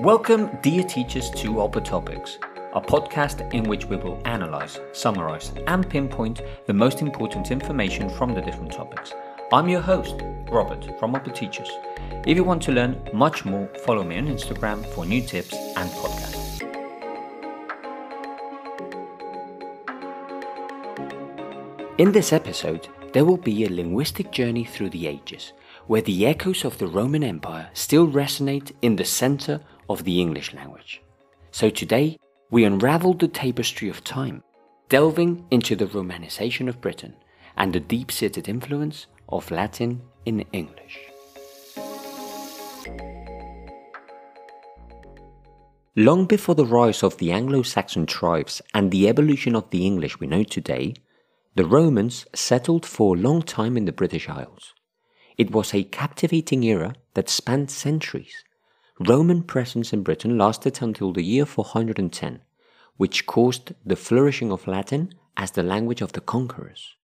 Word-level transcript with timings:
Welcome, 0.00 0.56
dear 0.62 0.84
teachers, 0.84 1.28
to 1.30 1.60
Upper 1.60 1.80
Topics, 1.80 2.38
a 2.72 2.80
podcast 2.80 3.52
in 3.52 3.64
which 3.64 3.86
we 3.86 3.96
will 3.96 4.22
analyze, 4.24 4.78
summarize, 4.92 5.52
and 5.66 5.90
pinpoint 5.90 6.40
the 6.66 6.72
most 6.72 7.02
important 7.02 7.50
information 7.50 8.08
from 8.08 8.32
the 8.32 8.40
different 8.40 8.70
topics. 8.70 9.12
I'm 9.52 9.68
your 9.68 9.80
host, 9.80 10.14
Robert 10.52 10.96
from 11.00 11.16
Upper 11.16 11.32
Teachers. 11.32 11.68
If 12.24 12.36
you 12.36 12.44
want 12.44 12.62
to 12.62 12.72
learn 12.72 12.96
much 13.12 13.44
more, 13.44 13.66
follow 13.84 14.04
me 14.04 14.18
on 14.18 14.28
Instagram 14.28 14.86
for 14.94 15.04
new 15.04 15.20
tips 15.20 15.52
and 15.52 15.90
podcasts. 15.90 16.62
In 21.98 22.12
this 22.12 22.32
episode, 22.32 22.86
there 23.12 23.24
will 23.24 23.36
be 23.36 23.64
a 23.64 23.68
linguistic 23.68 24.30
journey 24.30 24.62
through 24.62 24.90
the 24.90 25.08
ages, 25.08 25.54
where 25.88 26.02
the 26.02 26.24
echoes 26.24 26.64
of 26.64 26.78
the 26.78 26.86
Roman 26.86 27.24
Empire 27.24 27.70
still 27.72 28.06
resonate 28.06 28.70
in 28.80 28.94
the 28.94 29.04
center 29.04 29.60
of 29.88 30.04
the 30.04 30.20
English 30.20 30.54
language. 30.54 31.02
So 31.50 31.70
today, 31.70 32.18
we 32.50 32.64
unravel 32.64 33.14
the 33.14 33.28
tapestry 33.28 33.88
of 33.88 34.04
time, 34.04 34.42
delving 34.88 35.44
into 35.50 35.76
the 35.76 35.86
Romanization 35.86 36.68
of 36.68 36.80
Britain 36.80 37.14
and 37.56 37.72
the 37.72 37.80
deep 37.80 38.12
seated 38.12 38.48
influence 38.48 39.06
of 39.28 39.50
Latin 39.50 40.00
in 40.24 40.40
English. 40.52 40.98
Long 45.96 46.26
before 46.26 46.54
the 46.54 46.64
rise 46.64 47.02
of 47.02 47.16
the 47.16 47.32
Anglo 47.32 47.62
Saxon 47.62 48.06
tribes 48.06 48.62
and 48.72 48.90
the 48.90 49.08
evolution 49.08 49.56
of 49.56 49.68
the 49.70 49.84
English 49.84 50.20
we 50.20 50.28
know 50.28 50.44
today, 50.44 50.94
the 51.56 51.64
Romans 51.64 52.24
settled 52.34 52.86
for 52.86 53.16
a 53.16 53.18
long 53.18 53.42
time 53.42 53.76
in 53.76 53.84
the 53.84 53.92
British 53.92 54.28
Isles. 54.28 54.74
It 55.36 55.50
was 55.50 55.74
a 55.74 55.82
captivating 55.82 56.62
era 56.62 56.94
that 57.14 57.28
spanned 57.28 57.72
centuries. 57.72 58.44
Roman 59.00 59.44
presence 59.44 59.92
in 59.92 60.02
Britain 60.02 60.36
lasted 60.36 60.82
until 60.82 61.12
the 61.12 61.22
year 61.22 61.46
410, 61.46 62.40
which 62.96 63.26
caused 63.26 63.72
the 63.86 63.94
flourishing 63.94 64.50
of 64.50 64.66
Latin 64.66 65.14
as 65.36 65.52
the 65.52 65.62
language 65.62 66.00
of 66.00 66.12
the 66.12 66.20
conquerors. 66.20 66.96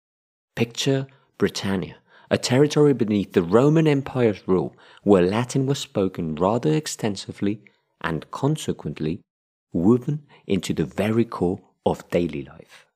Picture 0.57 1.07
Britannia, 1.37 1.97
a 2.31 2.39
territory 2.39 2.95
beneath 2.95 3.33
the 3.33 3.43
Roman 3.43 3.87
Empire's 3.87 4.49
rule 4.49 4.75
where 5.03 5.23
Latin 5.23 5.67
was 5.67 5.79
spoken 5.79 6.35
rather 6.35 6.73
extensively 6.73 7.63
and 8.01 8.31
consequently 8.31 9.21
woven 9.73 10.25
into 10.47 10.73
the 10.73 10.87
very 10.87 11.27
core 11.27 11.61
of 11.85 12.09
daily 12.09 12.43
life. 12.43 12.87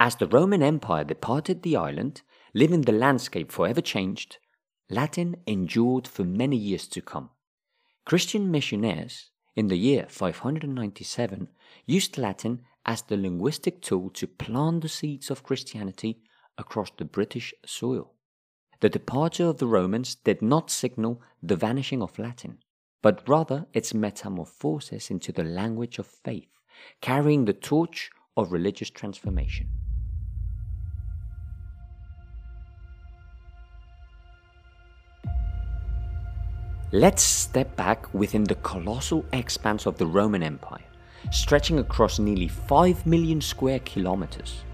As 0.00 0.16
the 0.16 0.26
Roman 0.26 0.62
Empire 0.62 1.04
departed 1.04 1.62
the 1.62 1.76
island, 1.76 2.22
leaving 2.54 2.82
the 2.82 2.92
landscape 2.92 3.52
forever 3.52 3.80
changed, 3.80 4.38
Latin 4.92 5.36
endured 5.46 6.06
for 6.06 6.22
many 6.22 6.56
years 6.56 6.86
to 6.86 7.00
come. 7.00 7.30
Christian 8.04 8.50
missionaries, 8.50 9.30
in 9.56 9.68
the 9.68 9.78
year 9.78 10.04
597, 10.10 11.48
used 11.86 12.18
Latin 12.18 12.60
as 12.84 13.00
the 13.00 13.16
linguistic 13.16 13.80
tool 13.80 14.10
to 14.10 14.26
plant 14.26 14.82
the 14.82 14.90
seeds 14.90 15.30
of 15.30 15.44
Christianity 15.44 16.20
across 16.58 16.90
the 16.90 17.06
British 17.06 17.54
soil. 17.64 18.12
The 18.80 18.90
departure 18.90 19.46
of 19.46 19.56
the 19.56 19.66
Romans 19.66 20.16
did 20.16 20.42
not 20.42 20.70
signal 20.70 21.22
the 21.42 21.56
vanishing 21.56 22.02
of 22.02 22.18
Latin, 22.18 22.58
but 23.00 23.26
rather 23.26 23.66
its 23.72 23.94
metamorphosis 23.94 25.10
into 25.10 25.32
the 25.32 25.44
language 25.44 25.98
of 25.98 26.06
faith, 26.06 26.50
carrying 27.00 27.46
the 27.46 27.54
torch 27.54 28.10
of 28.36 28.52
religious 28.52 28.90
transformation. 28.90 29.70
Let's 36.94 37.22
step 37.22 37.74
back 37.74 38.12
within 38.12 38.44
the 38.44 38.56
colossal 38.56 39.24
expanse 39.32 39.86
of 39.86 39.96
the 39.96 40.04
Roman 40.04 40.42
Empire, 40.42 40.84
stretching 41.30 41.78
across 41.78 42.18
nearly 42.18 42.48
5 42.48 43.06
million 43.06 43.40
square 43.40 43.78
kilometers. 43.78 44.64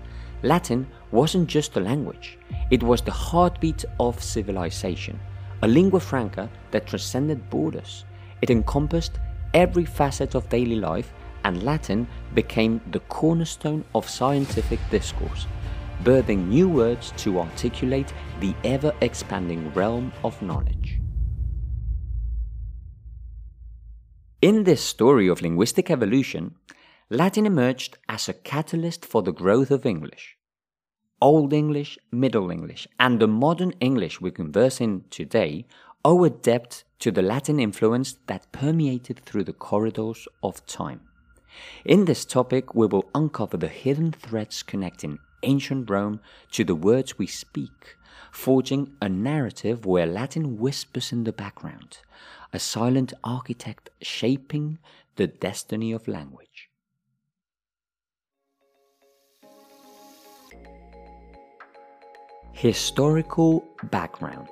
Latin 0.43 0.89
wasn't 1.12 1.49
just 1.49 1.77
a 1.77 1.81
language, 1.81 2.37
it 2.73 2.83
was 2.83 3.03
the 3.03 3.12
heartbeat 3.12 3.84
of 4.01 4.21
civilization, 4.21 5.21
a 5.62 5.69
lingua 5.69 6.01
franca 6.01 6.51
that 6.73 6.89
transcended 6.89 7.49
borders. 7.51 8.05
It 8.43 8.50
encompassed 8.50 9.21
every 9.55 9.85
facet 9.85 10.35
of 10.35 10.49
daily 10.49 10.75
life, 10.75 11.12
and 11.45 11.62
Latin 11.62 12.09
became 12.35 12.81
the 12.91 13.00
cornerstone 13.09 13.85
of 13.95 14.11
scientific 14.11 14.81
discourse, 14.91 15.47
birthing 16.03 16.49
new 16.49 16.69
words 16.69 17.12
to 17.19 17.39
articulate 17.39 18.12
the 18.41 18.56
ever 18.65 18.93
expanding 19.03 19.73
realm 19.73 20.12
of 20.25 20.43
knowledge. 20.43 20.78
In 24.41 24.62
this 24.62 24.81
story 24.81 25.26
of 25.26 25.43
linguistic 25.43 25.91
evolution, 25.91 26.54
Latin 27.10 27.44
emerged 27.44 27.99
as 28.09 28.28
a 28.28 28.32
catalyst 28.32 29.04
for 29.04 29.21
the 29.21 29.32
growth 29.32 29.72
of 29.72 29.84
English. 29.84 30.37
Old 31.21 31.53
English, 31.53 31.99
Middle 32.12 32.49
English, 32.49 32.87
and 33.00 33.19
the 33.19 33.26
modern 33.26 33.72
English 33.81 34.21
we 34.21 34.31
converse 34.31 34.81
in 34.81 35.03
today 35.10 35.66
owe 36.04 36.22
a 36.22 36.31
depth 36.31 36.84
to 37.00 37.10
the 37.10 37.21
Latin 37.21 37.59
influence 37.59 38.15
that 38.28 38.53
permeated 38.53 39.19
through 39.19 39.43
the 39.43 39.53
corridors 39.53 40.28
of 40.41 40.65
time. 40.66 41.00
In 41.84 42.05
this 42.05 42.25
topic, 42.25 42.76
we 42.76 42.87
will 42.87 43.10
uncover 43.16 43.56
the 43.56 43.66
hidden 43.66 44.12
threads 44.12 44.62
connecting 44.62 45.19
ancient 45.43 45.91
Rome 45.91 46.20
to 46.53 46.62
the 46.62 46.76
words 46.76 47.19
we 47.19 47.26
speak, 47.26 47.97
forging 48.31 48.94
a 49.03 49.09
narrative 49.09 49.84
where 49.84 50.06
Latin 50.06 50.59
whispers 50.59 51.10
in 51.10 51.25
the 51.25 51.32
background, 51.32 51.99
a 52.53 52.59
silent 52.59 53.13
architect 53.23 53.91
shaping 54.01 54.79
the 55.17 55.27
destiny 55.27 55.93
of 55.93 56.09
language. 56.09 56.71
Historical 62.53 63.65
background 63.85 64.49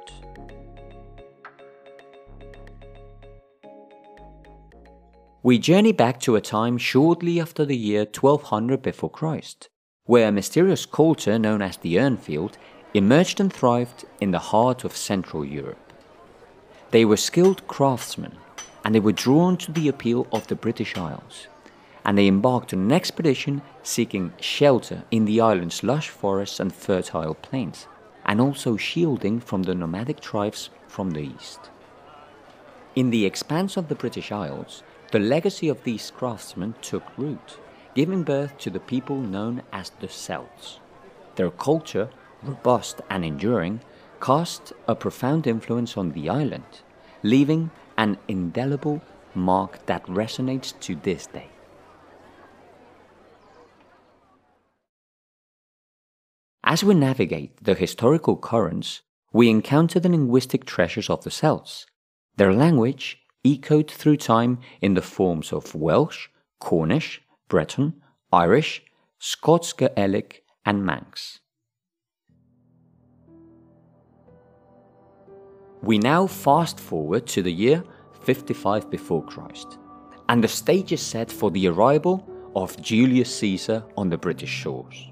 We 5.47 5.61
journey 5.61 5.93
back 5.93 6.19
to 6.23 6.35
a 6.35 6.41
time 6.41 6.77
shortly 6.77 7.41
after 7.41 7.65
the 7.65 7.77
year 7.77 8.01
1200 8.01 8.83
before 8.83 9.09
Christ, 9.09 9.69
where 10.05 10.27
a 10.27 10.33
mysterious 10.33 10.85
culture 10.87 11.39
known 11.39 11.63
as 11.63 11.77
the 11.77 11.95
Urnfield 11.95 12.55
emerged 12.95 13.39
and 13.39 13.53
thrived 13.53 14.05
in 14.21 14.33
the 14.33 14.41
heart 14.41 14.83
of 14.83 14.97
Central 14.97 15.45
Europe. 15.45 15.86
They 16.97 17.05
were 17.05 17.19
skilled 17.19 17.69
craftsmen, 17.69 18.39
and 18.83 18.95
they 18.95 19.01
were 19.01 19.13
drawn 19.13 19.59
to 19.59 19.71
the 19.71 19.87
appeal 19.87 20.27
of 20.33 20.47
the 20.47 20.55
British 20.55 20.97
Isles, 20.97 21.47
and 22.07 22.17
they 22.17 22.27
embarked 22.27 22.73
on 22.73 22.81
an 22.81 22.91
expedition 22.91 23.61
seeking 23.83 24.33
shelter 24.41 25.05
in 25.11 25.27
the 25.27 25.43
island's 25.43 25.83
lush 25.83 26.09
forests 26.09 26.59
and 26.59 26.75
fertile 26.75 27.35
plains, 27.35 27.87
and 28.25 28.41
also 28.41 28.79
shielding 28.79 29.41
from 29.41 29.65
the 29.65 29.75
nomadic 29.75 30.21
tribes 30.21 30.71
from 30.89 31.11
the 31.11 31.21
east. 31.21 31.69
In 32.95 33.11
the 33.11 33.27
expanse 33.27 33.77
of 33.77 33.89
the 33.89 33.95
British 33.95 34.33
Isles, 34.33 34.83
the 35.13 35.19
legacy 35.19 35.69
of 35.69 35.85
these 35.85 36.11
craftsmen 36.11 36.77
took 36.81 37.05
root, 37.19 37.59
giving 37.95 38.23
birth 38.23 38.57
to 38.61 38.71
the 38.71 38.81
people 38.81 39.19
known 39.19 39.61
as 39.71 39.91
the 40.01 40.09
Celts. 40.09 40.81
Their 41.35 41.51
culture, 41.51 42.09
robust 42.43 43.03
and 43.11 43.23
enduring, 43.23 43.83
cast 44.19 44.73
a 44.89 44.95
profound 44.95 45.47
influence 45.47 45.99
on 45.99 46.13
the 46.13 46.31
island, 46.31 46.65
leaving 47.27 47.71
an 47.99 48.17
indelible 48.29 49.03
mark 49.35 49.85
that 49.87 50.07
resonates 50.07 50.79
to 50.81 50.95
this 50.95 51.27
day. 51.27 51.49
As 56.63 56.85
we 56.85 56.95
navigate 56.95 57.63
the 57.63 57.75
historical 57.75 58.37
currents, 58.37 59.03
we 59.33 59.51
encounter 59.51 60.01
the 60.01 60.09
linguistic 60.09 60.65
treasures 60.65 61.11
of 61.11 61.25
the 61.25 61.31
Celts. 61.31 61.87
Their 62.37 62.53
language 62.53 63.19
echoed 63.45 63.91
through 63.91 64.19
time 64.19 64.59
in 64.81 64.95
the 64.95 65.03
forms 65.03 65.53
of 65.53 65.75
Welsh, 65.75 66.29
Cornish, 66.61 67.23
Breton, 67.49 68.03
Irish, 68.33 68.83
Scots 69.19 69.73
Gaelic, 69.73 70.45
and 70.65 70.85
Manx. 70.85 71.41
We 75.83 75.99
now 75.99 76.27
fast 76.27 76.81
forward 76.81 77.27
to 77.29 77.43
the 77.43 77.53
year 77.53 77.85
55 78.23 78.91
before 78.91 79.25
Christ, 79.25 79.79
and 80.29 80.43
the 80.43 80.49
stage 80.49 80.93
is 80.93 81.03
set 81.03 81.31
for 81.31 81.51
the 81.51 81.69
arrival 81.69 82.27
of 82.57 82.81
Julius 82.81 83.35
Caesar 83.37 83.85
on 83.97 84.09
the 84.09 84.17
British 84.17 84.51
shores. 84.51 85.11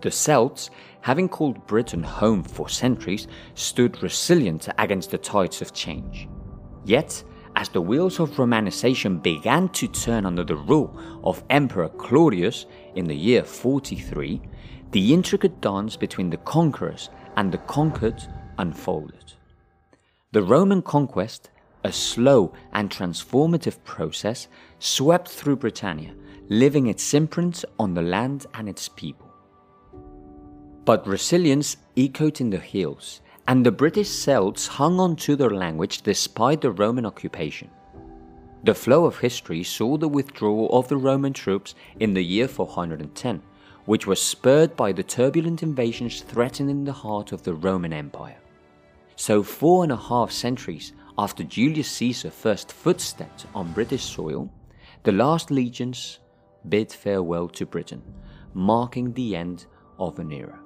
The 0.00 0.10
Celts, 0.10 0.70
having 1.00 1.28
called 1.28 1.66
Britain 1.66 2.02
home 2.02 2.42
for 2.42 2.68
centuries, 2.68 3.26
stood 3.54 4.02
resilient 4.02 4.68
against 4.78 5.10
the 5.10 5.18
tides 5.18 5.60
of 5.60 5.72
change. 5.74 6.28
Yet, 6.84 7.22
as 7.54 7.68
the 7.68 7.80
wheels 7.80 8.18
of 8.18 8.30
Romanization 8.30 9.22
began 9.22 9.68
to 9.70 9.86
turn 9.88 10.24
under 10.24 10.44
the 10.44 10.56
rule 10.56 10.96
of 11.22 11.44
Emperor 11.50 11.88
Claudius 11.88 12.66
in 12.94 13.04
the 13.04 13.14
year 13.14 13.44
43, 13.44 14.40
the 14.92 15.12
intricate 15.12 15.60
dance 15.60 15.96
between 15.96 16.30
the 16.30 16.38
conquerors 16.38 17.10
and 17.36 17.52
the 17.52 17.58
conquered 17.58 18.26
unfolded. 18.62 19.34
The 20.32 20.42
Roman 20.42 20.80
conquest 20.80 21.50
a 21.84 21.92
slow 21.92 22.52
and 22.72 22.90
transformative 22.90 23.82
process 23.84 24.48
swept 24.78 25.28
through 25.28 25.56
Britannia, 25.56 26.14
leaving 26.48 26.86
its 26.86 27.12
imprint 27.12 27.64
on 27.78 27.94
the 27.94 28.02
land 28.02 28.46
and 28.54 28.68
its 28.68 28.88
people. 28.88 29.28
But 30.84 31.06
resilience 31.06 31.76
echoed 31.96 32.40
in 32.40 32.50
the 32.50 32.58
hills, 32.58 33.20
and 33.48 33.66
the 33.66 33.72
British 33.72 34.08
Celts 34.08 34.66
hung 34.66 35.00
on 35.00 35.16
to 35.16 35.36
their 35.36 35.50
language 35.50 36.02
despite 36.02 36.60
the 36.60 36.70
Roman 36.70 37.06
occupation. 37.06 37.70
The 38.64 38.74
flow 38.74 39.04
of 39.04 39.18
history 39.18 39.64
saw 39.64 39.96
the 39.96 40.08
withdrawal 40.08 40.68
of 40.78 40.86
the 40.86 40.96
Roman 40.96 41.32
troops 41.32 41.74
in 41.98 42.14
the 42.14 42.22
year 42.22 42.46
410, 42.46 43.42
which 43.86 44.06
was 44.06 44.22
spurred 44.22 44.76
by 44.76 44.92
the 44.92 45.02
turbulent 45.02 45.64
invasions 45.64 46.20
threatening 46.20 46.84
the 46.84 46.92
heart 46.92 47.32
of 47.32 47.42
the 47.42 47.54
Roman 47.54 47.92
Empire. 47.92 48.41
So, 49.16 49.42
four 49.42 49.82
and 49.84 49.92
a 49.92 49.96
half 49.96 50.30
centuries 50.30 50.92
after 51.18 51.44
Julius 51.44 51.90
Caesar 51.92 52.30
first 52.30 52.68
footstepped 52.68 53.46
on 53.54 53.72
British 53.72 54.04
soil, 54.04 54.50
the 55.04 55.12
last 55.12 55.50
legions 55.50 56.18
bid 56.68 56.92
farewell 56.92 57.48
to 57.48 57.66
Britain, 57.66 58.02
marking 58.54 59.12
the 59.12 59.36
end 59.36 59.66
of 59.98 60.18
an 60.18 60.32
era. 60.32 60.58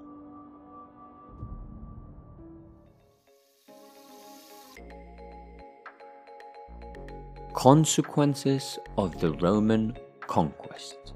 Consequences 7.54 8.78
of 8.98 9.18
the 9.20 9.32
Roman 9.32 9.96
conquest. 10.20 11.14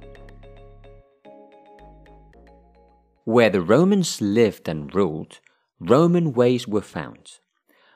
Where 3.25 3.51
the 3.51 3.61
Romans 3.61 4.21
lived 4.21 4.69
and 4.69 4.93
ruled, 4.95 5.41
Roman 5.81 6.35
ways 6.35 6.69
were 6.69 6.83
found 6.83 7.39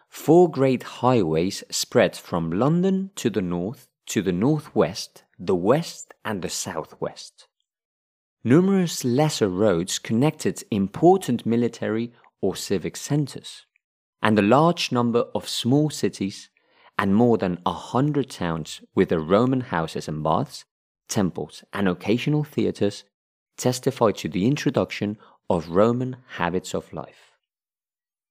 Four 0.09 0.49
great 0.51 0.85
highways 0.85 1.65
spread 1.71 2.17
from 2.17 2.53
London 2.53 3.11
to 3.17 3.29
the 3.29 3.43
north, 3.43 3.89
to 4.07 4.23
the 4.23 4.33
northwest, 4.33 5.25
the 5.39 5.57
west, 5.57 6.15
and 6.25 6.41
the 6.41 6.49
southwest. 6.49 7.49
Numerous 8.45 9.05
lesser 9.05 9.49
roads 9.49 9.99
connected 9.99 10.63
important 10.71 11.45
military 11.45 12.13
or 12.41 12.55
civic 12.55 12.97
centers, 12.97 13.67
and 14.23 14.39
a 14.39 14.43
large 14.43 14.93
number 14.93 15.25
of 15.35 15.49
small 15.49 15.91
cities 15.91 16.49
and 16.97 17.15
more 17.15 17.37
than 17.37 17.59
a 17.67 17.73
hundred 17.73 18.31
towns 18.31 18.81
with 18.95 19.09
their 19.09 19.19
Roman 19.19 19.61
houses 19.61 20.07
and 20.07 20.23
baths, 20.23 20.65
temples, 21.09 21.65
and 21.73 21.89
occasional 21.89 22.45
theatres 22.45 23.05
testify 23.57 24.13
to 24.13 24.29
the 24.29 24.47
introduction 24.47 25.19
of 25.51 25.71
Roman 25.71 26.17
habits 26.37 26.73
of 26.73 26.93
life. 26.93 27.34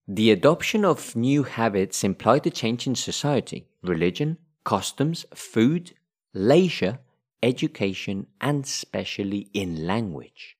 The 0.08 0.32
adoption 0.32 0.84
of 0.84 1.16
new 1.16 1.44
habits 1.44 2.04
implied 2.04 2.46
a 2.46 2.50
change 2.50 2.88
in 2.88 2.96
society, 2.96 3.68
religion, 3.82 4.38
customs, 4.66 5.26
food, 5.34 5.94
leisure, 6.34 7.00
education, 7.42 8.28
and 8.42 8.66
especially 8.66 9.50
in 9.54 9.88
language. 9.88 10.58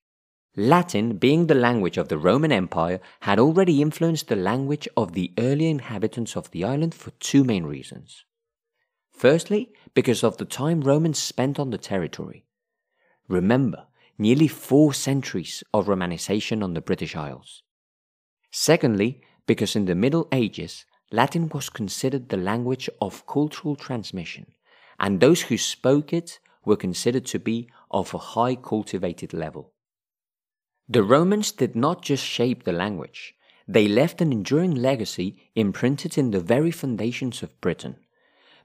Latin, 0.56 1.18
being 1.18 1.46
the 1.46 1.54
language 1.54 1.98
of 1.98 2.08
the 2.08 2.16
Roman 2.16 2.52
Empire, 2.52 3.00
had 3.20 3.38
already 3.38 3.82
influenced 3.82 4.28
the 4.28 4.36
language 4.36 4.88
of 4.96 5.12
the 5.12 5.32
early 5.36 5.68
inhabitants 5.68 6.36
of 6.36 6.50
the 6.52 6.64
island 6.64 6.94
for 6.94 7.10
two 7.12 7.44
main 7.44 7.64
reasons. 7.64 8.24
Firstly, 9.10 9.72
because 9.92 10.24
of 10.24 10.38
the 10.38 10.44
time 10.44 10.80
Romans 10.80 11.18
spent 11.18 11.58
on 11.58 11.68
the 11.70 11.78
territory. 11.78 12.46
Remember, 13.28 13.88
nearly 14.16 14.48
four 14.48 14.94
centuries 14.94 15.62
of 15.74 15.86
Romanization 15.86 16.62
on 16.62 16.72
the 16.72 16.80
British 16.80 17.14
Isles. 17.14 17.62
Secondly, 18.50 19.20
because 19.46 19.76
in 19.76 19.84
the 19.84 19.94
Middle 19.94 20.28
Ages, 20.32 20.84
Latin 21.10 21.48
was 21.52 21.68
considered 21.68 22.28
the 22.28 22.36
language 22.36 22.88
of 23.00 23.26
cultural 23.26 23.76
transmission, 23.76 24.46
and 24.98 25.20
those 25.20 25.42
who 25.42 25.58
spoke 25.58 26.12
it 26.12 26.38
were 26.64 26.76
considered 26.76 27.26
to 27.26 27.38
be 27.38 27.68
of 27.90 28.14
a 28.14 28.18
high 28.18 28.54
cultivated 28.54 29.32
level. 29.32 29.72
The 30.88 31.02
Romans 31.02 31.52
did 31.52 31.76
not 31.76 32.02
just 32.02 32.24
shape 32.24 32.64
the 32.64 32.72
language, 32.72 33.34
they 33.66 33.88
left 33.88 34.20
an 34.20 34.32
enduring 34.32 34.74
legacy 34.74 35.50
imprinted 35.54 36.18
in 36.18 36.30
the 36.30 36.40
very 36.40 36.70
foundations 36.70 37.42
of 37.42 37.60
Britain. 37.60 37.96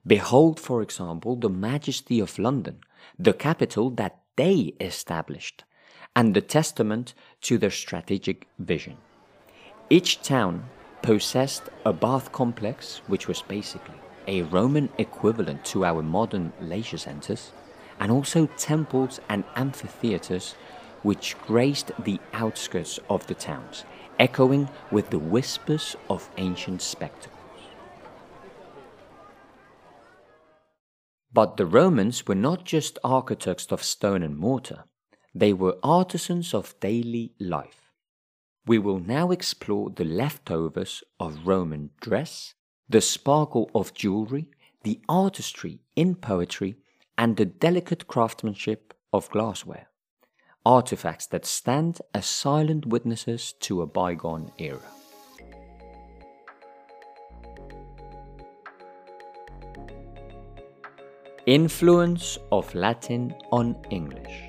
Behold, 0.06 0.60
for 0.60 0.82
example, 0.82 1.36
the 1.36 1.50
majesty 1.50 2.20
of 2.20 2.40
London, 2.40 2.82
the 3.18 3.34
capital 3.34 3.90
that 3.92 4.20
they 4.36 4.74
established, 4.80 5.64
and 6.16 6.34
the 6.34 6.42
testament 6.42 7.14
to 7.42 7.58
their 7.58 7.72
strategic 7.72 8.48
vision. 8.58 8.98
Each 9.92 10.22
town 10.22 10.70
possessed 11.02 11.64
a 11.84 11.92
bath 11.92 12.32
complex, 12.32 13.02
which 13.08 13.28
was 13.28 13.42
basically 13.42 13.96
a 14.28 14.44
Roman 14.44 14.90
equivalent 15.00 15.66
to 15.66 15.84
our 15.84 16.04
modern 16.04 16.54
leisure 16.62 17.00
centers, 17.00 17.52
and 18.00 18.12
also 18.12 18.46
temples 18.58 19.20
and 19.30 19.44
amphitheaters 19.56 20.54
which 21.02 21.36
graced 21.48 21.92
the 22.04 22.20
outskirts 22.34 23.00
of 23.10 23.26
the 23.26 23.34
towns, 23.34 23.84
echoing 24.20 24.70
with 24.92 25.10
the 25.10 25.18
whispers 25.18 25.96
of 26.08 26.30
ancient 26.38 26.84
spectacles. 26.84 27.40
But 31.34 31.58
the 31.58 31.66
Romans 31.66 32.28
were 32.28 32.36
not 32.36 32.64
just 32.64 33.00
architects 33.04 33.72
of 33.72 33.84
stone 33.84 34.22
and 34.22 34.38
mortar, 34.38 34.84
they 35.34 35.54
were 35.54 35.78
artisans 35.82 36.54
of 36.54 36.80
daily 36.80 37.34
life. 37.40 37.89
We 38.70 38.78
will 38.78 39.00
now 39.00 39.32
explore 39.32 39.90
the 39.90 40.04
leftovers 40.04 41.04
of 41.20 41.48
Roman 41.48 41.90
dress, 42.02 42.54
the 42.88 43.02
sparkle 43.02 43.72
of 43.74 43.96
jewelry, 43.96 44.46
the 44.84 45.02
artistry 45.10 45.80
in 45.96 46.14
poetry, 46.14 46.76
and 47.18 47.36
the 47.36 47.48
delicate 47.48 48.06
craftsmanship 48.06 48.94
of 49.12 49.28
glassware. 49.32 49.88
Artifacts 50.68 51.26
that 51.32 51.48
stand 51.48 52.00
as 52.14 52.28
silent 52.28 52.86
witnesses 52.86 53.54
to 53.62 53.82
a 53.82 53.88
bygone 53.88 54.52
era. 54.60 54.92
Influence 61.48 62.38
of 62.52 62.76
Latin 62.76 63.34
on 63.52 63.76
English. 63.90 64.49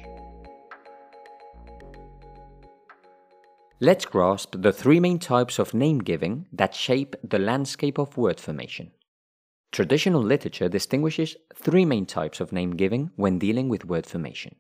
Let's 3.83 4.05
grasp 4.05 4.57
the 4.59 4.75
three 4.75 5.01
main 5.01 5.19
types 5.19 5.59
of 5.59 5.73
name 5.73 6.01
giving 6.01 6.45
that 6.53 6.75
shape 6.75 7.17
the 7.25 7.39
landscape 7.39 7.97
of 7.97 8.19
word 8.19 8.39
formation. 8.39 8.91
Traditional 9.73 10.23
literature 10.23 10.69
distinguishes 10.69 11.35
three 11.55 11.87
main 11.87 12.05
types 12.05 12.41
of 12.41 12.53
name 12.53 12.73
giving 12.77 13.11
when 13.17 13.39
dealing 13.39 13.71
with 13.71 13.87
word 13.87 14.05
formation. 14.05 14.57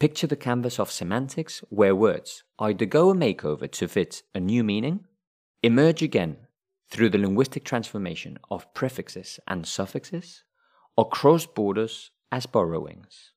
Picture 0.00 0.26
the 0.26 0.34
canvas 0.34 0.80
of 0.80 0.90
semantics 0.90 1.62
where 1.68 1.94
words 1.94 2.42
either 2.58 2.84
go 2.84 3.10
a 3.10 3.14
makeover 3.14 3.70
to 3.70 3.86
fit 3.86 4.24
a 4.34 4.40
new 4.40 4.64
meaning, 4.64 5.04
emerge 5.62 6.02
again 6.02 6.36
through 6.90 7.10
the 7.10 7.18
linguistic 7.18 7.64
transformation 7.64 8.40
of 8.50 8.74
prefixes 8.74 9.38
and 9.46 9.68
suffixes, 9.68 10.42
or 10.96 11.08
cross 11.08 11.46
borders 11.46 12.10
as 12.32 12.46
borrowings. 12.46 13.30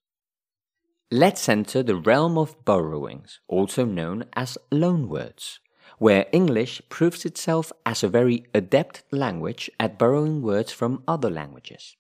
Let's 1.12 1.48
enter 1.48 1.84
the 1.84 1.96
realm 1.96 2.36
of 2.36 2.66
borrowings, 2.66 3.40
also 3.48 3.86
known 3.86 4.26
as 4.34 4.58
loanwords, 4.72 5.60
where 6.00 6.26
English 6.32 6.82
proves 6.90 7.26
itself 7.26 7.72
as 7.86 8.04
a 8.04 8.10
very 8.10 8.48
adept 8.56 9.04
language 9.12 9.70
at 9.80 10.00
borrowing 10.00 10.42
words 10.42 10.72
from 10.72 11.04
other 11.08 11.30
languages. 11.30 11.96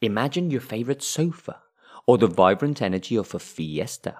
Imagine 0.00 0.50
your 0.50 0.62
favorite 0.62 1.02
sofa, 1.02 1.60
or 2.06 2.16
the 2.16 2.28
vibrant 2.28 2.80
energy 2.80 3.14
of 3.14 3.34
a 3.34 3.38
fiesta. 3.38 4.16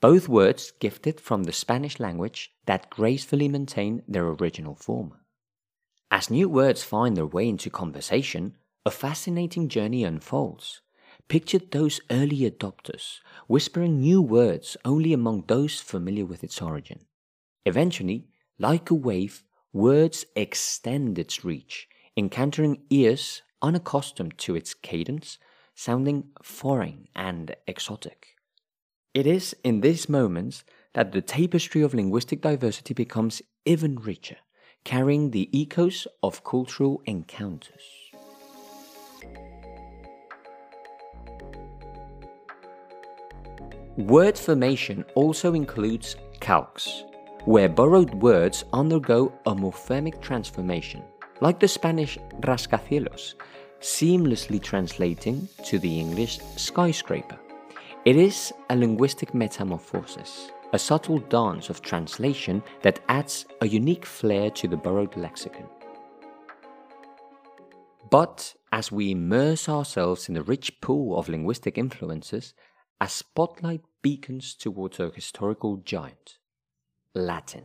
Both 0.00 0.28
words 0.28 0.72
gifted 0.80 1.20
from 1.20 1.44
the 1.44 1.52
Spanish 1.52 2.00
language 2.00 2.50
that 2.66 2.90
gracefully 2.90 3.46
maintain 3.46 4.02
their 4.08 4.26
original 4.26 4.74
form. 4.74 5.14
As 6.10 6.28
new 6.28 6.48
words 6.48 6.82
find 6.82 7.16
their 7.16 7.26
way 7.26 7.48
into 7.48 7.70
conversation, 7.70 8.56
a 8.84 8.90
fascinating 8.90 9.68
journey 9.68 10.02
unfolds 10.02 10.80
pictured 11.30 11.70
those 11.70 12.00
early 12.10 12.40
adopters 12.40 13.20
whispering 13.46 14.00
new 14.00 14.20
words 14.20 14.76
only 14.84 15.12
among 15.12 15.44
those 15.46 15.80
familiar 15.80 16.26
with 16.26 16.42
its 16.42 16.60
origin. 16.60 16.98
Eventually, 17.64 18.26
like 18.58 18.90
a 18.90 18.94
wave, 18.94 19.44
words 19.72 20.26
extend 20.34 21.20
its 21.20 21.44
reach, 21.44 21.88
encountering 22.16 22.82
ears 22.90 23.42
unaccustomed 23.62 24.36
to 24.38 24.56
its 24.56 24.74
cadence, 24.74 25.38
sounding 25.76 26.24
foreign 26.42 27.06
and 27.14 27.54
exotic. 27.68 28.34
It 29.14 29.24
is 29.24 29.54
in 29.62 29.82
these 29.82 30.08
moments 30.08 30.64
that 30.94 31.12
the 31.12 31.22
tapestry 31.22 31.82
of 31.82 31.94
linguistic 31.94 32.40
diversity 32.40 32.92
becomes 32.92 33.40
even 33.64 33.94
richer, 33.94 34.38
carrying 34.82 35.30
the 35.30 35.48
echoes 35.54 36.08
of 36.24 36.42
cultural 36.42 37.00
encounters. 37.06 37.99
Word 44.00 44.38
formation 44.38 45.04
also 45.14 45.52
includes 45.52 46.16
calques, 46.40 47.04
where 47.44 47.68
borrowed 47.68 48.14
words 48.14 48.64
undergo 48.72 49.30
a 49.44 49.54
morphemic 49.54 50.22
transformation, 50.22 51.02
like 51.42 51.60
the 51.60 51.68
Spanish 51.68 52.16
rascacielos, 52.40 53.34
seamlessly 53.80 54.60
translating 54.60 55.46
to 55.66 55.78
the 55.78 56.00
English 56.00 56.40
skyscraper. 56.56 57.38
It 58.06 58.16
is 58.16 58.54
a 58.70 58.76
linguistic 58.76 59.34
metamorphosis, 59.34 60.50
a 60.72 60.78
subtle 60.78 61.18
dance 61.18 61.68
of 61.68 61.82
translation 61.82 62.62
that 62.80 63.00
adds 63.10 63.44
a 63.60 63.68
unique 63.68 64.06
flair 64.06 64.50
to 64.52 64.66
the 64.66 64.78
borrowed 64.78 65.14
lexicon. 65.18 65.66
But 68.08 68.54
as 68.72 68.90
we 68.90 69.10
immerse 69.10 69.68
ourselves 69.68 70.28
in 70.28 70.34
the 70.34 70.42
rich 70.42 70.80
pool 70.80 71.18
of 71.18 71.28
linguistic 71.28 71.76
influences, 71.76 72.54
a 73.02 73.08
spotlight 73.08 73.80
beacons 74.02 74.54
towards 74.54 75.00
a 75.00 75.08
historical 75.14 75.78
giant 75.78 76.36
Latin. 77.14 77.64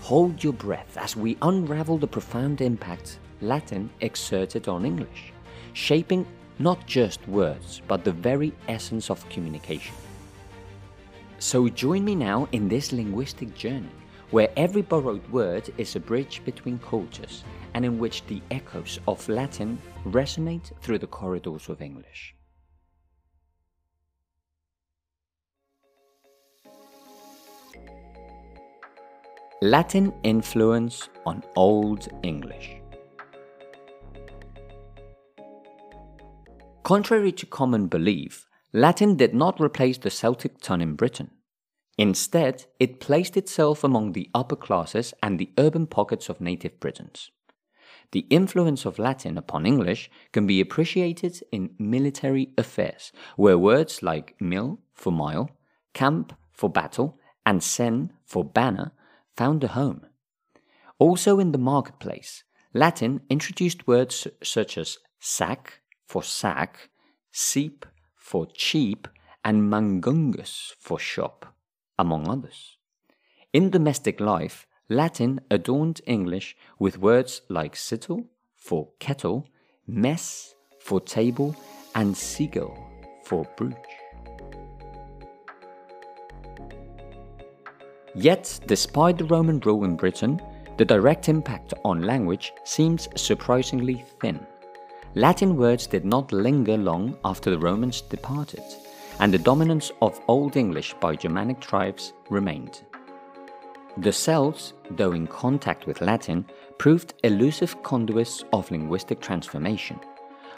Hold 0.00 0.42
your 0.42 0.52
breath 0.52 0.96
as 0.96 1.14
we 1.14 1.38
unravel 1.40 1.98
the 1.98 2.08
profound 2.08 2.60
impact 2.60 3.20
Latin 3.40 3.88
exerted 4.00 4.66
on 4.66 4.84
English, 4.84 5.32
shaping 5.72 6.26
not 6.58 6.84
just 6.84 7.26
words, 7.28 7.80
but 7.86 8.02
the 8.02 8.10
very 8.10 8.52
essence 8.66 9.08
of 9.08 9.28
communication. 9.28 9.94
So 11.38 11.68
join 11.68 12.04
me 12.04 12.16
now 12.16 12.48
in 12.50 12.68
this 12.68 12.90
linguistic 12.90 13.54
journey, 13.54 13.94
where 14.32 14.50
every 14.56 14.82
borrowed 14.82 15.26
word 15.30 15.72
is 15.78 15.94
a 15.94 16.00
bridge 16.00 16.42
between 16.44 16.80
cultures 16.80 17.44
and 17.74 17.84
in 17.84 18.00
which 18.00 18.26
the 18.26 18.42
echoes 18.50 18.98
of 19.06 19.28
Latin 19.28 19.78
resonate 20.06 20.76
through 20.80 20.98
the 20.98 21.06
corridors 21.06 21.68
of 21.68 21.80
English. 21.80 22.33
Latin 29.64 30.12
influence 30.24 31.08
on 31.24 31.42
Old 31.56 32.06
English. 32.22 32.76
Contrary 36.82 37.32
to 37.32 37.46
common 37.46 37.86
belief, 37.86 38.46
Latin 38.74 39.16
did 39.16 39.32
not 39.32 39.58
replace 39.58 39.96
the 39.96 40.10
Celtic 40.10 40.60
tongue 40.60 40.82
in 40.82 40.96
Britain. 40.96 41.30
Instead, 41.96 42.66
it 42.78 43.00
placed 43.00 43.38
itself 43.38 43.82
among 43.82 44.12
the 44.12 44.28
upper 44.34 44.54
classes 44.54 45.14
and 45.22 45.38
the 45.38 45.50
urban 45.56 45.86
pockets 45.86 46.28
of 46.28 46.42
native 46.42 46.78
Britons. 46.78 47.30
The 48.12 48.26
influence 48.28 48.84
of 48.84 48.98
Latin 48.98 49.38
upon 49.38 49.64
English 49.64 50.10
can 50.32 50.46
be 50.46 50.60
appreciated 50.60 51.42
in 51.50 51.74
military 51.78 52.50
affairs, 52.58 53.12
where 53.36 53.56
words 53.56 54.02
like 54.02 54.36
mil 54.38 54.80
for 54.92 55.10
mile, 55.10 55.48
camp 55.94 56.36
for 56.52 56.68
battle, 56.68 57.18
and 57.46 57.62
sen 57.62 58.12
for 58.26 58.44
banner 58.44 58.92
found 59.36 59.64
a 59.64 59.68
home. 59.68 60.06
Also 60.98 61.38
in 61.38 61.52
the 61.52 61.58
marketplace, 61.58 62.44
Latin 62.72 63.20
introduced 63.28 63.86
words 63.86 64.26
such 64.42 64.78
as 64.78 64.98
sack 65.20 65.80
for 66.06 66.22
sack, 66.22 66.90
seep 67.30 67.86
for 68.16 68.46
cheap, 68.46 69.08
and 69.44 69.70
mangunghus 69.70 70.72
for 70.78 70.98
shop, 70.98 71.54
among 71.98 72.28
others. 72.28 72.76
In 73.52 73.70
domestic 73.70 74.20
life, 74.20 74.66
Latin 74.88 75.40
adorned 75.50 76.00
English 76.06 76.56
with 76.78 76.98
words 76.98 77.42
like 77.48 77.76
sittle 77.76 78.26
for 78.54 78.90
kettle, 78.98 79.48
mess 79.86 80.54
for 80.80 81.00
table, 81.00 81.54
and 81.94 82.16
seagull 82.16 82.76
for 83.24 83.46
brooch. 83.56 84.03
Yet, 88.14 88.60
despite 88.66 89.18
the 89.18 89.24
Roman 89.24 89.58
rule 89.60 89.84
in 89.84 89.96
Britain, 89.96 90.40
the 90.76 90.84
direct 90.84 91.28
impact 91.28 91.74
on 91.84 92.02
language 92.02 92.52
seems 92.64 93.08
surprisingly 93.16 94.04
thin. 94.20 94.46
Latin 95.14 95.56
words 95.56 95.86
did 95.86 96.04
not 96.04 96.32
linger 96.32 96.76
long 96.76 97.16
after 97.24 97.50
the 97.50 97.58
Romans 97.58 98.00
departed, 98.00 98.62
and 99.20 99.32
the 99.32 99.38
dominance 99.38 99.92
of 100.02 100.20
Old 100.28 100.56
English 100.56 100.94
by 100.94 101.14
Germanic 101.14 101.60
tribes 101.60 102.12
remained. 102.30 102.82
The 103.98 104.12
Celts, 104.12 104.72
though 104.90 105.12
in 105.12 105.28
contact 105.28 105.86
with 105.86 106.00
Latin, 106.00 106.44
proved 106.78 107.14
elusive 107.22 107.80
conduits 107.84 108.44
of 108.52 108.70
linguistic 108.70 109.20
transformation. 109.20 110.00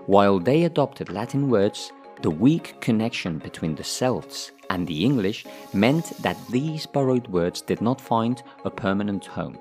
While 0.07 0.39
they 0.39 0.65
adopted 0.65 1.11
Latin 1.11 1.51
words, 1.51 1.93
the 2.23 2.31
weak 2.31 2.81
connection 2.81 3.39
between 3.39 3.75
the 3.75 3.85
Celts 3.85 4.53
and 4.71 4.87
the 4.87 5.05
English 5.05 5.45
meant 5.73 6.13
that 6.23 6.39
these 6.49 6.87
borrowed 6.87 7.29
words 7.29 7.61
did 7.61 7.81
not 7.81 8.01
find 8.01 8.43
a 8.65 8.71
permanent 8.71 9.27
home. 9.27 9.59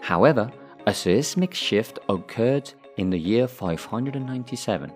However, 0.00 0.52
a 0.86 0.94
seismic 0.94 1.54
shift 1.54 1.98
occurred 2.08 2.72
in 2.96 3.10
the 3.10 3.18
year 3.18 3.48
597 3.48 4.92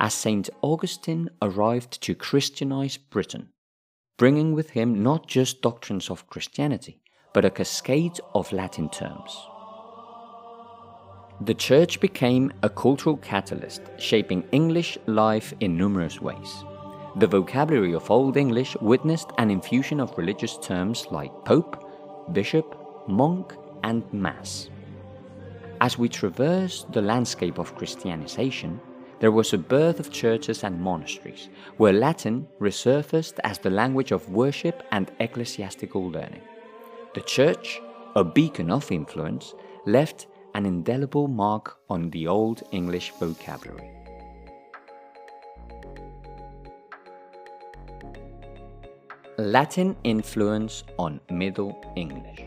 as 0.00 0.14
St. 0.14 0.50
Augustine 0.62 1.28
arrived 1.42 2.00
to 2.02 2.14
Christianize 2.14 2.96
Britain, 2.96 3.48
bringing 4.16 4.52
with 4.52 4.70
him 4.70 5.02
not 5.02 5.26
just 5.26 5.62
doctrines 5.62 6.10
of 6.10 6.28
Christianity, 6.28 7.00
but 7.32 7.44
a 7.44 7.50
cascade 7.50 8.20
of 8.34 8.52
Latin 8.52 8.88
terms. 8.90 9.47
The 11.40 11.54
church 11.54 12.00
became 12.00 12.52
a 12.64 12.68
cultural 12.68 13.16
catalyst, 13.16 13.82
shaping 13.96 14.42
English 14.50 14.98
life 15.06 15.54
in 15.60 15.76
numerous 15.76 16.20
ways. 16.20 16.64
The 17.14 17.28
vocabulary 17.28 17.94
of 17.94 18.10
Old 18.10 18.36
English 18.36 18.76
witnessed 18.80 19.30
an 19.38 19.48
infusion 19.48 20.00
of 20.00 20.18
religious 20.18 20.58
terms 20.58 21.06
like 21.12 21.30
pope, 21.44 21.84
bishop, 22.32 22.76
monk, 23.06 23.54
and 23.84 24.02
mass. 24.12 24.68
As 25.80 25.96
we 25.96 26.08
traversed 26.08 26.90
the 26.90 27.02
landscape 27.02 27.58
of 27.58 27.76
Christianization, 27.76 28.80
there 29.20 29.30
was 29.30 29.52
a 29.52 29.58
birth 29.58 30.00
of 30.00 30.10
churches 30.10 30.64
and 30.64 30.80
monasteries, 30.80 31.50
where 31.76 31.92
Latin 31.92 32.48
resurfaced 32.60 33.38
as 33.44 33.58
the 33.58 33.70
language 33.70 34.10
of 34.10 34.28
worship 34.28 34.82
and 34.90 35.12
ecclesiastical 35.20 36.10
learning. 36.10 36.42
The 37.14 37.20
church, 37.20 37.80
a 38.16 38.24
beacon 38.24 38.72
of 38.72 38.90
influence, 38.90 39.54
left 39.86 40.26
an 40.58 40.66
indelible 40.66 41.28
mark 41.28 41.78
on 41.88 42.10
the 42.10 42.26
Old 42.26 42.64
English 42.72 43.12
vocabulary. 43.20 43.92
Latin 49.38 49.94
influence 50.02 50.82
on 50.98 51.20
Middle 51.30 51.80
English. 51.94 52.42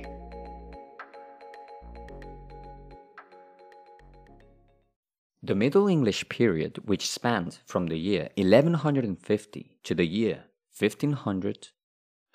The 5.41 5.55
Middle 5.55 5.87
English 5.87 6.27
period, 6.27 6.79
which 6.83 7.09
spanned 7.09 7.59
from 7.65 7.85
the 7.85 7.97
year 7.97 8.27
1150 8.35 9.77
to 9.83 9.95
the 9.95 10.05
year 10.05 10.43
1500, 10.77 11.69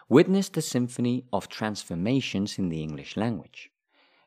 witnessed 0.09 0.57
a 0.57 0.63
symphony 0.63 1.27
of 1.35 1.51
transformations 1.51 2.59
in 2.59 2.71
the 2.71 2.83
English 2.83 3.19
language. 3.19 3.71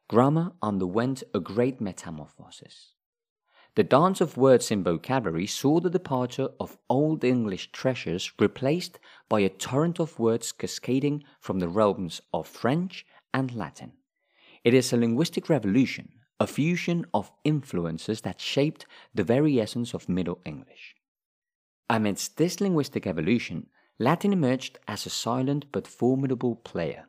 Grammar 0.09 0.51
underwent 0.61 1.23
a 1.33 1.39
great 1.39 1.79
metamorphosis. 1.79 2.95
The 3.75 3.83
dance 3.83 4.19
of 4.19 4.35
words 4.35 4.71
in 4.71 4.83
vocabulary 4.83 5.47
saw 5.47 5.79
the 5.79 5.89
departure 5.89 6.49
of 6.59 6.77
Old 6.89 7.23
English 7.23 7.71
treasures 7.71 8.33
replaced 8.39 8.99
by 9.29 9.39
a 9.39 9.49
torrent 9.49 9.99
of 9.99 10.19
words 10.19 10.51
cascading 10.51 11.23
from 11.39 11.59
the 11.59 11.69
realms 11.69 12.21
of 12.33 12.47
French 12.47 13.05
and 13.33 13.55
Latin. 13.55 13.93
It 14.65 14.73
is 14.73 14.91
a 14.91 14.97
linguistic 14.97 15.47
revolution 15.47 16.09
a 16.39 16.47
fusion 16.47 17.05
of 17.13 17.31
influences 17.43 18.21
that 18.21 18.39
shaped 18.39 18.85
the 19.13 19.23
very 19.23 19.59
essence 19.59 19.93
of 19.93 20.07
Middle 20.07 20.39
English. 20.45 20.95
Amidst 21.89 22.37
this 22.37 22.61
linguistic 22.61 23.05
evolution, 23.05 23.67
Latin 23.97 24.31
emerged 24.31 24.79
as 24.87 25.05
a 25.05 25.09
silent 25.09 25.65
but 25.71 25.85
formidable 25.85 26.55
player, 26.55 27.08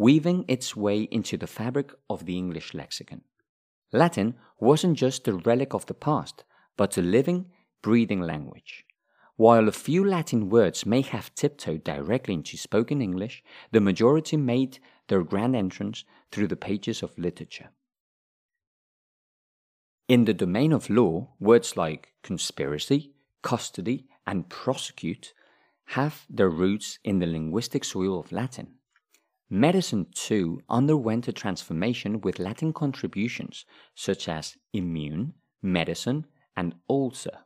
weaving 0.00 0.46
its 0.48 0.74
way 0.74 1.02
into 1.02 1.36
the 1.36 1.46
fabric 1.46 1.92
of 2.08 2.24
the 2.24 2.38
English 2.38 2.72
lexicon. 2.72 3.20
Latin 3.92 4.34
wasn't 4.58 4.96
just 4.96 5.28
a 5.28 5.34
relic 5.34 5.74
of 5.74 5.84
the 5.84 6.00
past, 6.08 6.42
but 6.78 6.96
a 6.96 7.02
living, 7.02 7.44
breathing 7.82 8.22
language. 8.22 8.86
While 9.36 9.68
a 9.68 9.72
few 9.86 10.02
Latin 10.02 10.48
words 10.48 10.86
may 10.86 11.02
have 11.02 11.34
tiptoed 11.34 11.84
directly 11.84 12.32
into 12.32 12.56
spoken 12.56 13.02
English, 13.02 13.44
the 13.72 13.80
majority 13.82 14.38
made 14.38 14.78
their 15.08 15.22
grand 15.22 15.54
entrance 15.54 16.04
through 16.32 16.48
the 16.48 16.56
pages 16.56 17.02
of 17.02 17.18
literature. 17.18 17.68
In 20.08 20.24
the 20.24 20.32
domain 20.32 20.72
of 20.72 20.88
law, 20.88 21.28
words 21.38 21.76
like 21.76 22.14
conspiracy, 22.22 23.12
custody, 23.42 24.06
and 24.26 24.48
prosecute 24.48 25.34
have 25.96 26.24
their 26.30 26.48
roots 26.48 26.98
in 27.04 27.18
the 27.18 27.26
linguistic 27.26 27.84
soil 27.84 28.18
of 28.18 28.32
Latin. 28.32 28.79
Medicine, 29.52 30.06
too, 30.14 30.62
underwent 30.68 31.26
a 31.26 31.32
transformation 31.32 32.20
with 32.20 32.38
Latin 32.38 32.72
contributions 32.72 33.64
such 33.96 34.28
as 34.28 34.56
immune, 34.72 35.34
medicine, 35.60 36.24
and 36.56 36.76
ulcer. 36.88 37.40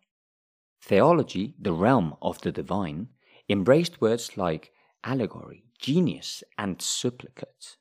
Theology, 0.83 1.55
the 1.59 1.73
realm 1.73 2.15
of 2.21 2.43
the 2.43 2.53
divine, 2.53 3.09
embraced 3.49 4.03
words 4.03 4.37
like 4.37 4.71
allegory, 5.03 5.65
genius, 5.79 6.45
and 6.59 6.81
supplicate. 6.83 7.77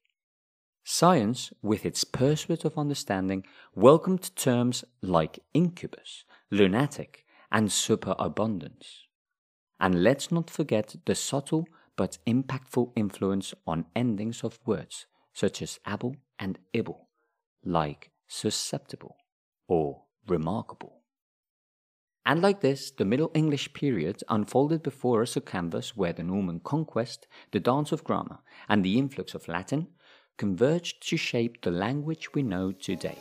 Science, 0.86 1.51
with 1.62 1.86
its 1.86 2.06
pursuit 2.06 2.63
of 2.63 2.77
understanding, 2.77 3.46
welcomed 3.75 4.34
terms 4.38 4.86
like 5.01 5.39
incubus, 5.53 6.24
lunatic, 6.50 7.25
and 7.51 7.70
superabundance. 7.72 9.03
And 9.80 10.01
let's 10.01 10.32
not 10.32 10.50
forget 10.50 10.96
the 11.06 11.15
subtle 11.15 11.68
but 11.96 12.18
impactful 12.26 12.92
influence 12.96 13.54
on 13.68 13.86
endings 13.96 14.44
of 14.44 14.60
words 14.66 15.06
such 15.34 15.62
as 15.62 15.80
ible 15.86 16.16
and 16.40 16.60
able, 16.74 17.10
like 17.64 18.12
susceptible 18.28 19.18
or 19.68 20.04
remarkable. 20.28 21.02
And 22.26 22.42
like 22.42 22.62
this, 22.62 22.92
the 22.92 23.06
Middle 23.06 23.32
English 23.34 23.74
period 23.74 24.24
unfolded 24.30 24.82
before 24.82 25.22
us 25.22 25.36
a 25.36 25.42
canvas 25.42 25.96
where 25.96 26.14
the 26.14 26.24
Norman 26.24 26.62
conquest, 26.62 27.28
the 27.52 27.60
dance 27.60 27.92
of 27.92 28.04
grammar, 28.04 28.40
and 28.70 28.84
the 28.84 28.98
influx 28.98 29.34
of 29.34 29.48
Latin 29.48 29.88
converged 30.38 31.08
to 31.10 31.18
shape 31.18 31.62
the 31.62 31.72
language 31.72 32.34
we 32.34 32.42
know 32.42 32.72
today. 32.72 33.18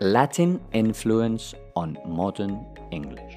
Latin 0.00 0.60
influence 0.74 1.54
on 1.74 1.96
modern 2.04 2.66
English. 2.90 3.34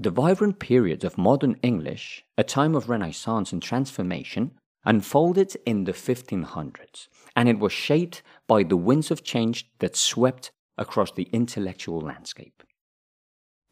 The 0.00 0.08
vibrant 0.10 0.58
period 0.58 1.04
of 1.04 1.18
modern 1.18 1.56
English, 1.62 2.24
a 2.38 2.44
time 2.44 2.74
of 2.74 2.88
renaissance 2.88 3.52
and 3.52 3.62
transformation, 3.62 4.52
unfolded 4.86 5.54
in 5.66 5.84
the 5.84 5.92
1500s, 5.92 7.08
and 7.36 7.46
it 7.50 7.58
was 7.58 7.74
shaped 7.74 8.22
by 8.46 8.62
the 8.62 8.78
winds 8.78 9.10
of 9.10 9.22
change 9.22 9.70
that 9.80 9.96
swept 9.96 10.50
across 10.78 11.12
the 11.12 11.28
intellectual 11.30 12.00
landscape. 12.00 12.62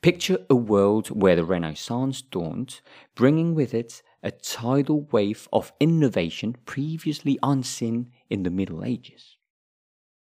Picture 0.02 0.36
a 0.50 0.54
world 0.54 1.08
where 1.08 1.36
the 1.36 1.44
Renaissance 1.46 2.20
dawned, 2.20 2.82
bringing 3.14 3.54
with 3.54 3.72
it 3.72 4.02
a 4.24 4.30
tidal 4.30 5.02
wave 5.12 5.46
of 5.52 5.72
innovation 5.78 6.56
previously 6.64 7.38
unseen 7.42 8.10
in 8.30 8.42
the 8.42 8.50
Middle 8.50 8.82
Ages. 8.82 9.36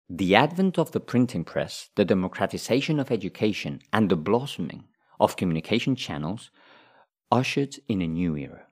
The 0.09 0.35
advent 0.35 0.77
of 0.77 0.91
the 0.91 0.99
printing 0.99 1.45
press, 1.45 1.89
the 1.95 2.03
democratization 2.03 2.99
of 2.99 3.09
education, 3.09 3.81
and 3.93 4.09
the 4.09 4.17
blossoming 4.17 4.83
of 5.21 5.37
communication 5.37 5.95
channels 5.95 6.51
ushered 7.31 7.77
in 7.87 8.01
a 8.01 8.07
new 8.07 8.35
era. 8.35 8.67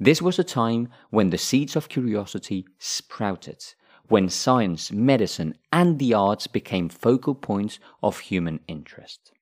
This 0.00 0.22
was 0.22 0.38
a 0.38 0.44
time 0.44 0.88
when 1.10 1.28
the 1.28 1.38
seeds 1.38 1.76
of 1.76 1.90
curiosity 1.90 2.66
sprouted, 2.78 3.62
when 4.08 4.30
science, 4.30 4.90
medicine, 4.90 5.58
and 5.70 5.98
the 5.98 6.14
arts 6.14 6.46
became 6.46 6.88
focal 6.88 7.34
points 7.34 7.78
of 8.02 8.18
human 8.20 8.60
interest. 8.66 9.32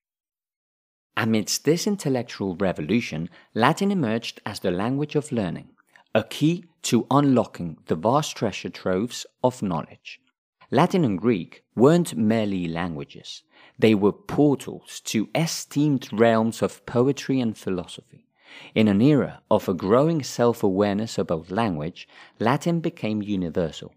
Amidst 1.19 1.65
this 1.65 1.87
intellectual 1.87 2.55
revolution, 2.57 3.27
Latin 3.55 3.89
emerged 3.89 4.39
as 4.45 4.59
the 4.59 4.69
language 4.69 5.15
of 5.15 5.31
learning, 5.31 5.69
a 6.13 6.23
key 6.23 6.65
to 6.83 7.07
unlocking 7.09 7.79
the 7.87 7.95
vast 7.95 8.37
treasure 8.37 8.69
troves 8.69 9.25
of 9.43 9.63
knowledge. 9.63 10.21
Latin 10.69 11.03
and 11.03 11.17
Greek 11.17 11.63
weren't 11.75 12.15
merely 12.15 12.67
languages, 12.67 13.41
they 13.79 13.95
were 13.95 14.11
portals 14.11 14.99
to 15.05 15.27
esteemed 15.33 16.07
realms 16.13 16.61
of 16.61 16.85
poetry 16.85 17.39
and 17.39 17.57
philosophy. 17.57 18.27
In 18.75 18.87
an 18.87 19.01
era 19.01 19.41
of 19.49 19.67
a 19.67 19.73
growing 19.73 20.21
self 20.21 20.61
awareness 20.61 21.17
about 21.17 21.49
language, 21.49 22.07
Latin 22.39 22.79
became 22.79 23.23
universal, 23.23 23.91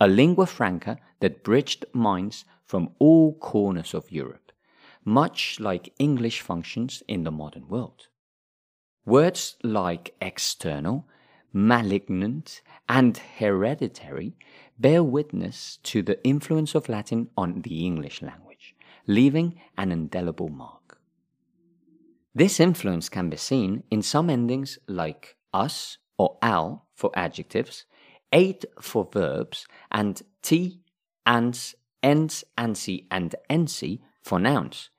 a 0.00 0.08
lingua 0.08 0.46
franca 0.46 0.96
that 1.20 1.44
bridged 1.44 1.84
minds 1.92 2.46
from 2.64 2.94
all 2.98 3.34
corners 3.34 3.92
of 3.92 4.10
Europe, 4.10 4.41
much 5.04 5.58
like 5.60 5.94
English 5.98 6.40
functions 6.40 7.02
in 7.08 7.24
the 7.24 7.30
modern 7.30 7.68
world. 7.68 8.08
Words 9.04 9.56
like 9.62 10.14
external, 10.20 11.06
malignant, 11.52 12.62
and 12.88 13.16
hereditary 13.16 14.36
bear 14.78 15.02
witness 15.02 15.78
to 15.82 16.02
the 16.02 16.22
influence 16.24 16.74
of 16.74 16.88
Latin 16.88 17.30
on 17.36 17.62
the 17.62 17.84
English 17.84 18.22
language 18.22 18.42
leaving 19.06 19.60
an 19.76 19.92
indelible 19.92 20.48
mark. 20.48 20.98
This 22.34 22.60
influence 22.60 23.08
can 23.08 23.28
be 23.28 23.36
seen 23.36 23.82
in 23.90 24.02
some 24.02 24.30
endings 24.30 24.78
like 24.86 25.36
us 25.52 25.98
or 26.16 26.38
al 26.40 26.86
for 26.94 27.10
adjectives, 27.14 27.84
ate 28.32 28.64
for 28.80 29.08
verbs, 29.12 29.66
and 29.90 30.22
t, 30.40 30.80
ans, 31.26 31.74
ens, 32.02 32.44
ansi, 32.56 33.06
and 33.10 33.34
ensi 33.50 34.00
for 34.22 34.38
nouns, 34.38 34.90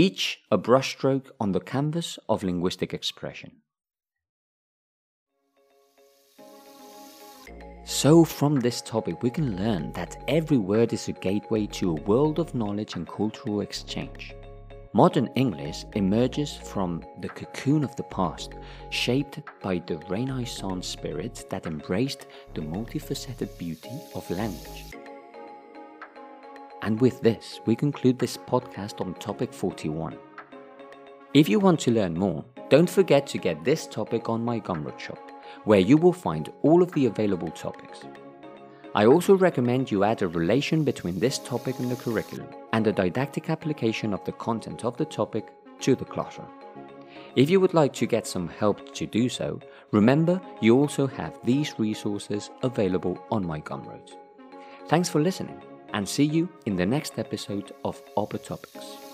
each 0.00 0.40
a 0.50 0.56
brushstroke 0.56 1.26
on 1.38 1.52
the 1.52 1.60
canvas 1.60 2.18
of 2.26 2.42
linguistic 2.42 2.94
expression. 2.94 3.52
So, 7.84 8.24
from 8.24 8.60
this 8.60 8.80
topic, 8.80 9.22
we 9.22 9.28
can 9.28 9.56
learn 9.56 9.92
that 9.92 10.16
every 10.26 10.56
word 10.56 10.94
is 10.94 11.08
a 11.08 11.12
gateway 11.28 11.66
to 11.78 11.90
a 11.90 12.02
world 12.10 12.38
of 12.38 12.54
knowledge 12.54 12.94
and 12.94 13.06
cultural 13.06 13.60
exchange. 13.60 14.34
Modern 14.94 15.28
English 15.34 15.84
emerges 15.94 16.50
from 16.72 17.04
the 17.20 17.28
cocoon 17.28 17.84
of 17.84 17.94
the 17.96 18.08
past, 18.18 18.54
shaped 18.88 19.40
by 19.60 19.82
the 19.86 19.98
Renaissance 20.08 20.86
spirit 20.86 21.44
that 21.50 21.66
embraced 21.66 22.26
the 22.54 22.62
multifaceted 22.62 23.50
beauty 23.58 23.96
of 24.14 24.30
language. 24.30 24.99
And 26.82 27.00
with 27.00 27.20
this, 27.20 27.60
we 27.66 27.76
conclude 27.76 28.18
this 28.18 28.36
podcast 28.36 29.00
on 29.00 29.14
topic 29.14 29.52
41. 29.52 30.16
If 31.34 31.48
you 31.48 31.60
want 31.60 31.78
to 31.80 31.90
learn 31.90 32.14
more, 32.14 32.44
don't 32.70 32.88
forget 32.88 33.26
to 33.28 33.38
get 33.38 33.64
this 33.64 33.86
topic 33.86 34.28
on 34.28 34.44
my 34.44 34.60
Gumroad 34.60 34.98
shop 34.98 35.18
where 35.64 35.80
you 35.80 35.96
will 35.96 36.12
find 36.12 36.52
all 36.62 36.82
of 36.82 36.92
the 36.92 37.06
available 37.06 37.50
topics. 37.50 38.00
I 38.94 39.06
also 39.06 39.36
recommend 39.36 39.90
you 39.90 40.04
add 40.04 40.22
a 40.22 40.28
relation 40.28 40.82
between 40.82 41.18
this 41.18 41.38
topic 41.38 41.78
and 41.78 41.90
the 41.90 41.96
curriculum 41.96 42.48
and 42.72 42.86
a 42.86 42.92
didactic 42.92 43.50
application 43.50 44.14
of 44.14 44.24
the 44.24 44.32
content 44.32 44.84
of 44.84 44.96
the 44.96 45.04
topic 45.04 45.52
to 45.80 45.94
the 45.94 46.04
classroom. 46.04 46.48
If 47.36 47.50
you 47.50 47.60
would 47.60 47.74
like 47.74 47.92
to 47.94 48.06
get 48.06 48.26
some 48.26 48.48
help 48.48 48.92
to 48.94 49.06
do 49.06 49.28
so, 49.28 49.60
remember 49.92 50.40
you 50.60 50.76
also 50.76 51.06
have 51.06 51.38
these 51.44 51.78
resources 51.78 52.50
available 52.62 53.24
on 53.30 53.46
my 53.46 53.60
Gumroad. 53.60 54.16
Thanks 54.88 55.08
for 55.08 55.20
listening 55.20 55.60
and 55.92 56.08
see 56.08 56.24
you 56.24 56.48
in 56.66 56.76
the 56.76 56.86
next 56.86 57.18
episode 57.18 57.72
of 57.84 58.02
Upper 58.16 58.38
Topics. 58.38 59.09